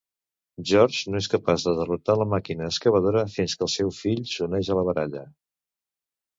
[0.69, 4.77] George no es capaç de derrotar la màquina excavadora fins que el seu fill s"uneixi
[4.77, 5.27] a la baralla.